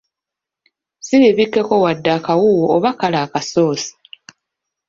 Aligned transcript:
Si 1.05 1.15
bibikekko 1.21 1.75
wadde 1.83 2.09
akawuuwo 2.17 2.67
oba 2.75 2.89
kale 2.99 3.17
akasoosi! 3.25 3.91